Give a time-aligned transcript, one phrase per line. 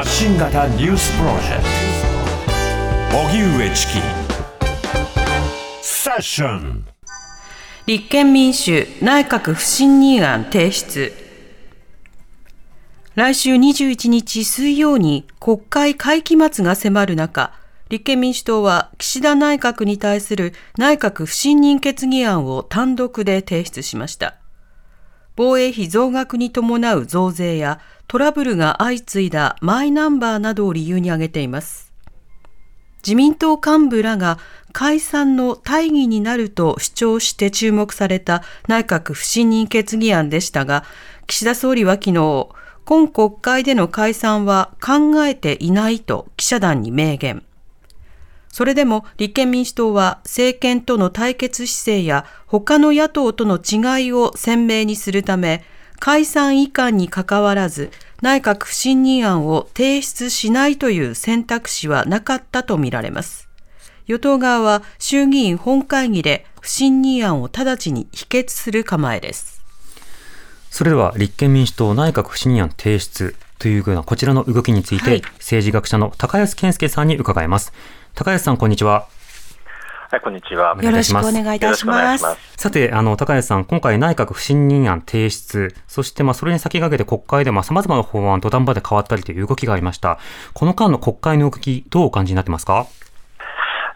[0.00, 1.62] 発信型ニュースプロジェク
[3.10, 3.18] ト。
[3.18, 3.92] 荻上チキ。
[5.82, 6.86] セッション。
[7.84, 11.12] 立憲民主内閣不信任案提出。
[13.14, 17.52] 来週21日水曜に国会会期末が迫る中
[17.90, 24.40] 立憲民主党は岸田内閣に対する内閣不信任決議案を単独で提出しました。
[25.36, 31.92] 防衛費増額に伴う増税やトラブルが相次いだマイナンバーなどを理由に挙げています
[33.04, 34.40] 自民党幹部らが
[34.72, 40.84] 解散の大義になると主張して注目された内閣不信任決議案でしたが、
[41.28, 42.48] 岸田総理は昨日、
[42.84, 47.44] 今国会での解散は考えていないと記者団に明言。
[48.48, 55.64] それでも立憲民主党は政権との対決姿勢や他の野党との違いを鮮明にするため、
[56.00, 57.90] 解散遺憾にかかわらず
[58.22, 63.48] 内閣不信任案を提出しないという選択肢はなかったとみられます。
[64.06, 69.62] 与党側は衆議院本会議で不信任案を直ちに否決する構えです。
[70.70, 77.74] それでは立憲民主党内閣不信任案提出というようなこちらの動きについて、はい、政治学者の高安健介さんに伺います。
[78.14, 79.06] 高安さん、こんにちは。
[80.12, 80.76] はい、こんにちは。
[80.82, 82.24] よろしくお願いいたします。
[82.56, 90.18] さて、あの、高安さん、今回内閣不信任案提出、そして、まあ、それに先駆けて国会で、まあ、様々な法案、土壇場で変わったりという動きがありました。
[90.52, 92.88] この間の国会の動き、どうお感じになってますか？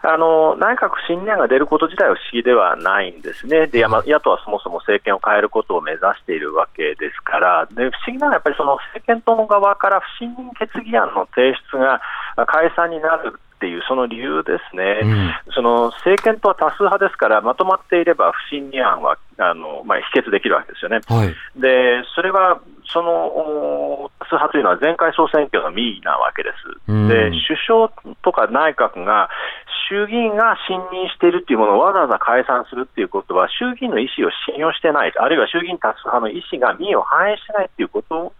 [0.05, 12.01] あの内閣不信任案が出ること自体は不思議ではないんですね、で野党はそもそも政権を変えることを目指しているわけですから、で不思議なのはやっぱりその政権党の側から不信任決議案の提出が
[12.45, 20.99] 解散になるっていうその理由ですね、うん、その政権とは多数派ですから、まとまっていれば不信任案はあの、まあ、否決できるわけですよね。
[21.07, 26.91] はい、でそれはその多数派というのは前回総選挙の民意なわけです。
[26.91, 27.89] うん、で首相
[28.23, 29.29] とか内閣が
[29.89, 38.33] 衆議院が信任しているというものをわざわざ解散するということは、衆議院の意思を信用してない、あるいは衆議院多数派の意思が民意を反映してないということ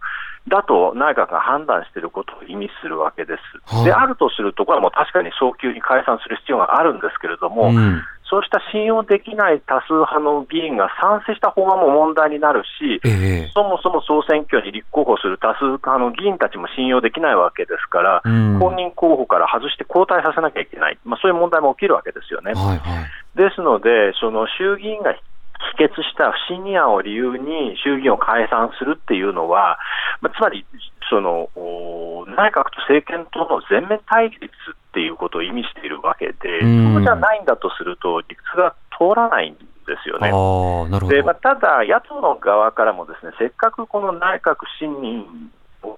[0.48, 3.34] だと内閣が判断していることを意味するわけで
[3.66, 3.84] す。
[3.84, 22.52] であるとすると、これはもう確かに早急に解散する必要があるんですけれども、うん、そうした信用できない多数派の議員が賛成した法案も問題になるし、えー、そもそも総選挙に立候補する多数派の議員たちも信用できないわけですから、うん、公認候補から外して交代させなきゃいけない、まあ、そういう問題も起きるわけですよね。
[22.54, 25.14] はいはい、ですので、その衆議院が
[25.74, 29.78] 否決した不信任案を理由に衆議院を解散するっていうのは、
[30.20, 30.66] まあ、つまり
[31.08, 31.48] その
[32.36, 34.48] 内閣と政権との全面対立っ
[34.92, 39.62] ていうことを意味しているわけで、そうじゃないんだとすると、理屈が通らないんで
[40.02, 40.28] すよね。
[41.08, 45.50] でまあ、ただ、野党の側からもですねせっかくこの内閣不信任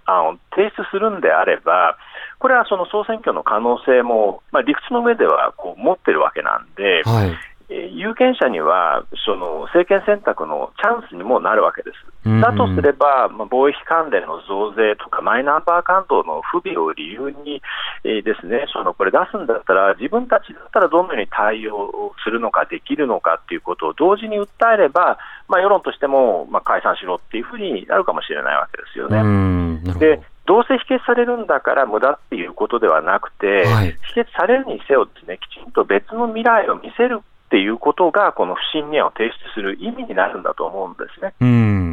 [0.05, 1.97] 案を提出するんであれば、
[2.39, 7.37] これはその総選挙の可能性も、まあ、理屈の上ではこう持ってるわけなんで、はい、
[7.69, 12.41] 有権者にはその政権選択のチャンスにもなるわけです。
[12.41, 17.63] だとすれば、まあ、貿易関連の増税とかマイナンバー関東の不備を理由に、
[18.05, 25.19] えー、ですねそのこれ出すんだったら自分たちだったらどのように対応するのかできるのかということを同時に訴えれば、
[25.49, 29.79] まあ、世論としても、まあ、解散しろっていうふうになるかもしれないわけですよね。
[29.99, 41.33] でどうせ否決されるんだから無駄っていうことではなくて、はい、否決されるにせよです、ね、きちんと別の未来を見せるっていうことが、この不信任案を提出する意味になるんだと思うんですね。
[41.41, 41.88] うん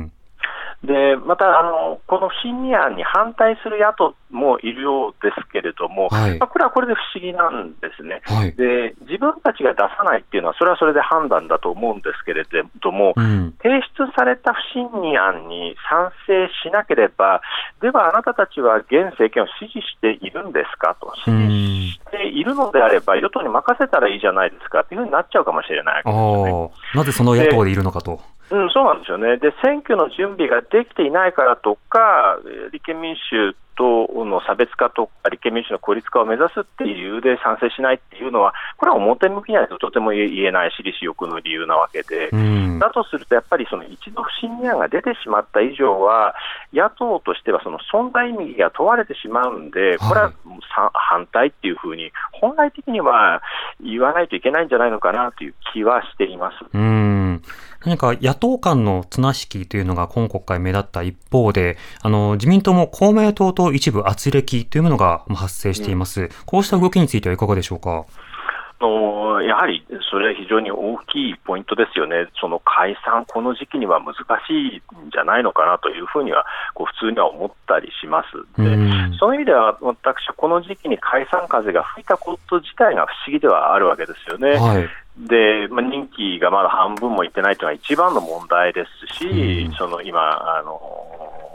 [1.25, 17.41] またあの、この不信任案に反対する野党もいるようですけれども、はい、まあ、これはこれで不思議なんですね、はい、で、自分たちが出さないっていうのは、それはそれで判断だと思うんですけれども、うん、提出された不信任案に賛成しなければ、
[17.81, 26.71] ではあなたたちは現政権を支持しているんですかと、支持しているのであれば、与党に任せたらいいじゃないですかというふうになっちゃうかもしれないわけですよね。
[26.93, 28.34] なぜその野党でいるのかと。
[28.51, 29.37] うん、そうなんですよね。
[29.37, 32.37] で、選挙の準備ができていないからとか、
[32.71, 46.35] 立憲民主党の差別化とか、立憲民主の孤立化を目指すっていう理由で賛成しないっていうのは、これは表向きにはとても言えない私利私欲の理由なわけで、うん、だとすると、やっぱりその一度不信任案が出てしまった以上は、
[46.73, 50.31] 野党としてはその存在意義が問われてしまうんで、これは
[50.93, 53.41] 反対っていうふうに、本来的には
[53.81, 56.55] 言わないといけないんじゃないのかなという気はしています。
[56.73, 57.24] うん
[57.85, 59.33] 何か野党間の綱引
[59.63, 66.21] きというのが今国会目立った一方で、あの、自民党も公明党と一部圧力というものが発生しています。
[66.21, 68.05] うん、こうした動きについてはいかがでしょうか？
[68.81, 74.15] のやはりそれは非常に大きいポイントですよね、その解散、この時期には難
[74.47, 78.61] しいんじゃないのかなというふうには、こう普通には思ったりします。
[78.61, 78.75] で
[79.19, 84.57] そういう意味では、私はこの時期に解散風が吹いたこと自体が不思議ではあるわけですよね。
[84.57, 90.19] はいで、まあ、任期がまだ半分もいってないというのが一番の問題ですし、その今、
[90.57, 90.73] あの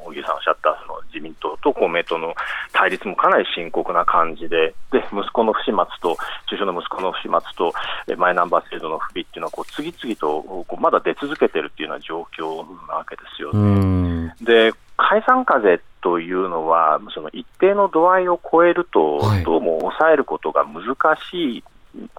[0.06, 2.34] 小木さんおっしゃったその自民党と公明党の
[2.72, 6.16] 対立もかなり深刻な感じで、で息子の不始末と、
[6.48, 7.72] 中小の息子の不始末と、
[8.16, 14.34] マイナンバー制度の不備っていうのはこう次々とこうまだ出続けてるっていうような状況なわけですよね。
[14.40, 20.96] で解散風というのは、その一定の度合いを超えると、どうも抑えることが難
[21.30, 21.64] しい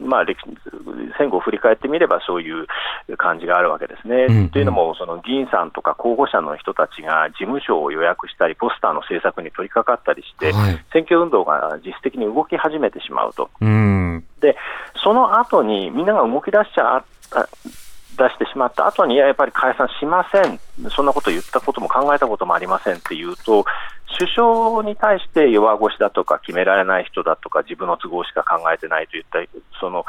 [0.01, 0.37] まあ、歴
[1.17, 2.67] 戦後を振り返ってみればそういう
[3.17, 4.25] 感じがあるわけですね。
[4.29, 13.49] うんうん、というのも、その議員さんとか候補者の人たちが事務所を予約したり、ポスターの制作に取り掛かったりして、はい、選挙運動が実質的に動き始めてしまうと。
[13.61, 14.55] うん、で、
[15.03, 17.03] その後にみんなが動き出しちゃ
[18.17, 20.59] 出してしまった後に、やっぱり解散しません、
[20.89, 23.65] そんなこと言ったことも考えたこともありませんっていうと、
[24.17, 29.39] 首相に対して弱腰だとか決められない人だとか自分の都合しか考えてないといった
[29.79, 30.05] その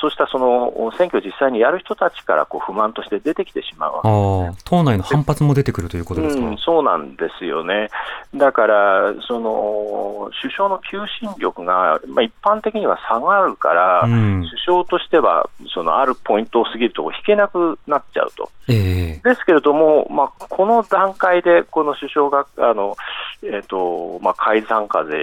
[0.00, 7.88] そうしたその選挙を実際にやる人たちからこう不満として出てきてしまうわけです、ね、党内の反発も出てくるということですか、うん、そうなんですよね、
[8.34, 18.50] だからその首相の求心力が、まあ、一般的には下がるから、うん、首相としてはそのあるポイントを過ぎると引けなくなっちゃうと。
[18.68, 22.96] えー、ですけれども、まあ、この段階でこの首相があの
[23.42, 25.14] えーとまあ、解散風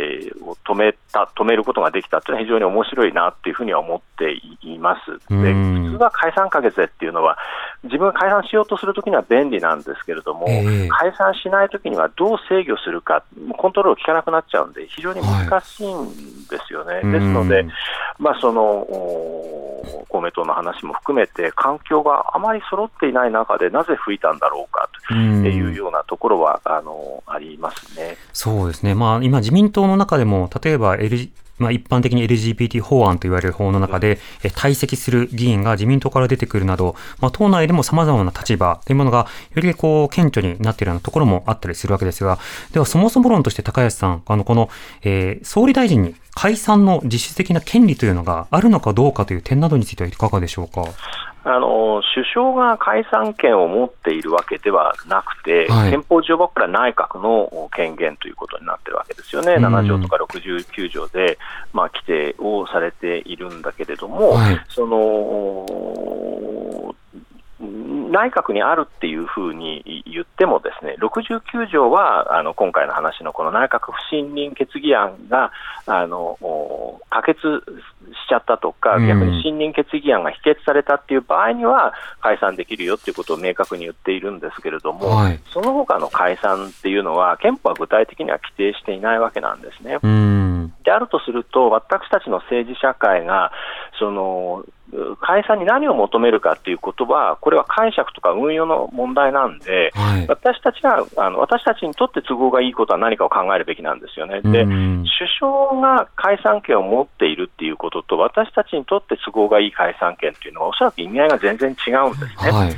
[0.41, 5.11] を止めた止めることができたというのは非常に面白いなというふうには思っています。
[5.29, 7.37] で普通は解散風っていうのは
[7.83, 13.23] 自分が解散しようとするときには便利なんですけれども、えー、解散しないときにはどう制御するか、
[13.57, 16.07] コントロール効かなくなっちゃうんで、非常に難しいん
[16.49, 16.95] ですよね。
[16.95, 17.65] はい、ですので、
[18.17, 18.87] まあ、その
[20.09, 28.17] 公明党の話も含めて、環境があまり揃っていない中で、なぜ吹いたんだろうかというようなところは、あのありますね。
[28.33, 42.39] そうですね、まあ、今、自民党の中でも、例えば、L まあ、一般的に LGBT 法案と言われる法の中で、え退席する議員が自民党から出てくるなど、まあ、党内でも様々な立場というものがよりこう顕著になっているようなところもあったりするわけですが、
[42.73, 44.69] ではそもそも論として高橋さん、あのこの、
[45.03, 50.83] えー、総理大臣に解散の実質的な権利というのがあるのかどうかという点などについてはいかがでしょうか？
[51.47, 61.37] あの首相が解散権を持っているわけではなくて、はい、憲法上はこれは内閣の権限ということになっているわけですよね、うん、7条とか69条で、
[61.71, 65.65] まあ、規定をされているんだけれども、はい、その
[68.11, 75.51] 内閣にあるっていうふうに言っても、ですね69条はあの今回の話のこの内閣不信任決議案が
[75.85, 76.37] あの
[77.09, 89.99] 可決しちゃったとか、逆に信任決議案が否決されたっていう場合には、解散できるよっていうことを明確に言っているんですけれども、はい、その他の解散っていうのは、憲法は具体的には規定していないわけなんですね。
[90.85, 93.51] であるとすると、私たちの政治社会が、
[93.99, 94.63] その
[95.19, 104.41] 解散に何を求めるかということは、これは解釈とか運用の問題なんで、はい、私たちがあの私たちにとって都合がいいことは何かを考えるべきなんですよね。
[104.41, 105.07] で、首
[105.39, 112.51] 相が解散権を持っているっていうことと、私たちにとって都合がいい解散権というのは、おそらく意味合いが全然違うんですね。
[112.51, 112.75] はい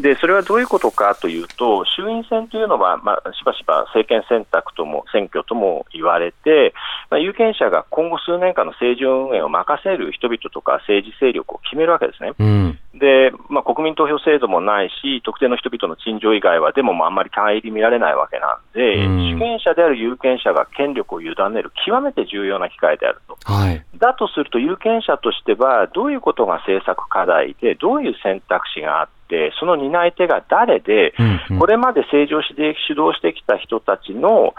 [0.00, 6.72] でそれはどういうことかというと、衆院選というのは、まあ、しばしば政権選択とも選挙とも言われて、
[7.10, 12.32] まあ、有権者が今後数年間の政治運営を任せる人々とか政治勢力を決めるわけですね。
[12.38, 23.38] うん、で、まあ、国民投票制度もないし、特定の人々の陳情以外は、でもあんまり単位で見られないわけなんで、うん、主権者である有権者が権力を委ねる極めて重要な機会であると。
[23.44, 31.14] はい、だとすると、有権者としては、どういうことが政策課題で、どういう選択肢があって、て、その担い手が誰で、
[31.58, 34.54] これまで政治を主導してきた人たちの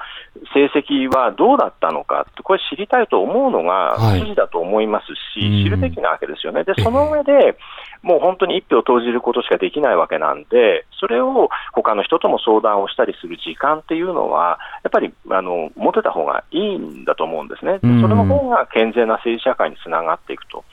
[0.53, 6.63] 成績はどうだったのかって、これ知りたいと思うのが筋だと思いますし、はい、知るべきなわけですよね。
[6.63, 7.57] で、その上で、
[8.01, 17.79] もう本当に一票投じることしかできないわけなんで、それを他の人とも相談をしたりする時間っていうのは、やっぱりあの持てた方がいいんだと思うんですね。
[17.81, 20.63] それの方が健全な政治社会につながっていくと。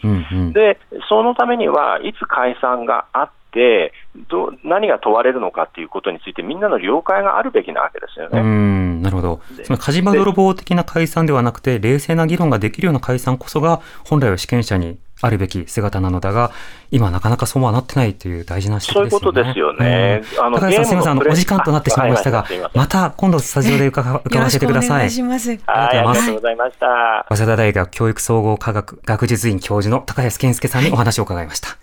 [0.53, 3.95] で、そのためにはいつ解散があって、
[4.29, 8.41] ど何が問われるのかということについて、みんなの了解があるべきなわけですよね。
[8.41, 16.51] うんなるほど、つまり、火事場泥棒的な解散ではなくて、冷静な議論ができるような解散こそが、本来は主権者にあるべき姿なのだが、
[16.91, 19.03] 今なかなかそうはなってないという大事な指摘ですよね。
[19.03, 20.23] そういうことですよね。
[20.39, 24.97] うん、あの高橋さんすみません、あの、お時間となってしまいましたが、また今度スタジオで伺伺わせてください。
[24.97, 25.59] お願いします。
[25.67, 27.27] ありがとうございました。
[27.29, 31.77] 早稲田大学教育総合科学学術院教授の高安健介さんにお話を伺いました。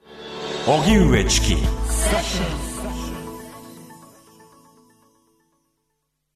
[0.67, 1.57] 荻上チキ